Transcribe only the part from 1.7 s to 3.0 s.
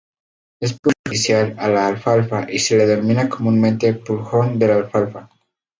alfalfa y se le